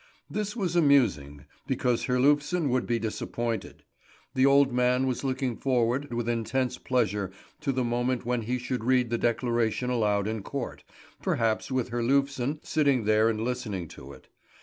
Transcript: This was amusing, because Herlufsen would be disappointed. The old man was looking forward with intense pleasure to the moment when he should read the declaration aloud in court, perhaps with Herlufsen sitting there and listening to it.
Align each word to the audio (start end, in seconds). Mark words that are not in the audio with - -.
This 0.31 0.55
was 0.55 0.75
amusing, 0.75 1.45
because 1.67 2.05
Herlufsen 2.05 2.69
would 2.69 2.87
be 2.87 2.97
disappointed. 2.97 3.83
The 4.33 4.47
old 4.47 4.73
man 4.73 5.05
was 5.05 5.23
looking 5.23 5.55
forward 5.55 6.11
with 6.11 6.27
intense 6.27 6.79
pleasure 6.79 7.29
to 7.59 7.71
the 7.71 7.83
moment 7.83 8.25
when 8.25 8.41
he 8.41 8.57
should 8.57 8.83
read 8.83 9.11
the 9.11 9.19
declaration 9.19 9.91
aloud 9.91 10.27
in 10.27 10.41
court, 10.41 10.83
perhaps 11.21 11.69
with 11.71 11.91
Herlufsen 11.91 12.61
sitting 12.63 13.03
there 13.03 13.29
and 13.29 13.41
listening 13.41 13.87
to 13.89 14.11
it. 14.13 14.27